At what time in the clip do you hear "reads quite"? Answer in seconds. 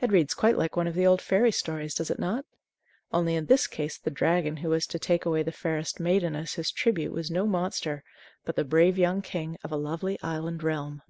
0.10-0.58